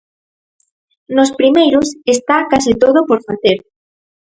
[1.15, 3.57] Nos primeiros está case todo por facer.